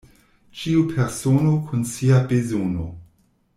[0.61, 2.89] Ĉiu persono kun sia bezono.